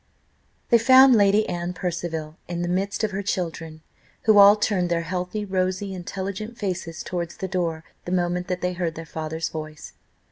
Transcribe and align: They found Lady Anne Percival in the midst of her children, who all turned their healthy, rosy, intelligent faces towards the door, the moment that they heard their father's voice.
They 0.69 0.79
found 0.79 1.15
Lady 1.15 1.47
Anne 1.47 1.73
Percival 1.73 2.35
in 2.47 2.63
the 2.63 2.67
midst 2.67 3.03
of 3.03 3.11
her 3.11 3.21
children, 3.21 3.83
who 4.23 4.39
all 4.39 4.55
turned 4.55 4.89
their 4.89 5.03
healthy, 5.03 5.45
rosy, 5.45 5.93
intelligent 5.93 6.57
faces 6.57 7.03
towards 7.03 7.37
the 7.37 7.47
door, 7.47 7.83
the 8.05 8.11
moment 8.11 8.47
that 8.47 8.61
they 8.61 8.73
heard 8.73 8.95
their 8.95 9.05
father's 9.05 9.49
voice. 9.49 9.93